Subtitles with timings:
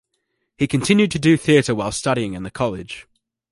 [0.57, 3.05] He continued to do theatre while studying in the college.